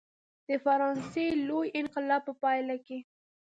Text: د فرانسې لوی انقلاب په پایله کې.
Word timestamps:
د 0.47 0.49
فرانسې 0.63 1.25
لوی 1.47 1.67
انقلاب 1.79 2.21
په 2.27 2.33
پایله 2.41 2.75
کې. 2.85 2.99